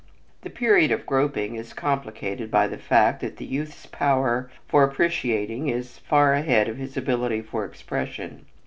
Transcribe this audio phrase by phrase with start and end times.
[0.41, 5.67] This period of groping is complicated by the fact that the youth's power for appreciating
[5.69, 8.47] is far ahead of his ability for expression.